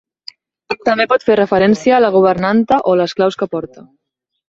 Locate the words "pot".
1.11-1.27